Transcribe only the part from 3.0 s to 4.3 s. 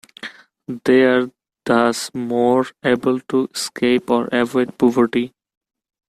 to escape or